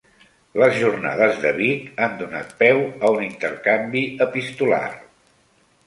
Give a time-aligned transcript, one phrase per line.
[0.61, 4.85] Les jornades de Vic han donat peu a un intercanvi epistolar.